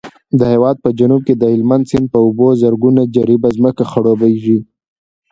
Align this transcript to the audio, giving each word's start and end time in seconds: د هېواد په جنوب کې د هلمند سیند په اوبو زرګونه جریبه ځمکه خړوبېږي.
د 0.39 0.41
هېواد 0.53 0.77
په 0.83 0.89
جنوب 0.99 1.21
کې 1.27 1.35
د 1.37 1.43
هلمند 1.53 1.85
سیند 1.91 2.07
په 2.13 2.19
اوبو 2.25 2.47
زرګونه 2.61 3.01
جریبه 3.15 3.49
ځمکه 3.57 3.83
خړوبېږي. 3.91 4.59